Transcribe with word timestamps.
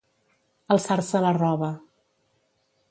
Alçar-se 0.75 1.21
la 1.27 1.31
roba. 1.39 1.71